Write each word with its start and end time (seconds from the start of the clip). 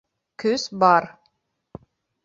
Көс 0.43 0.65
бар. 0.85 1.09